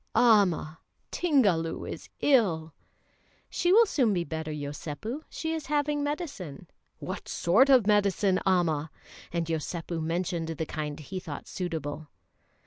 [0.15, 0.79] "Amma!
[1.11, 2.73] Tingalu is ill!"
[3.51, 6.65] "She will soon be better, Yosépu; she is having medicine."
[6.97, 8.89] "What sort of medicine, Amma?"
[9.31, 12.07] and Yosépu mentioned the kind he thought suitable.